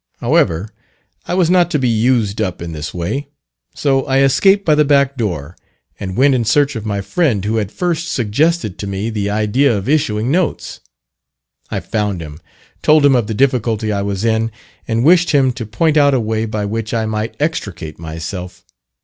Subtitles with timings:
[0.17, 0.67] However,
[1.27, 3.27] I was not to be "used up" in this way;
[3.75, 5.55] so I escaped by the back door,
[5.99, 9.77] and went in search of my friend who had first suggested to me the idea
[9.77, 10.79] of issuing notes.
[11.69, 12.39] I found him,
[12.81, 14.49] told him of the difficulty I was in,
[14.87, 18.65] and wished him to point out a way by which I might extricate myself.